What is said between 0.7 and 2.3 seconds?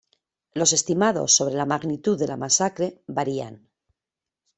estimados sobre la magnitud de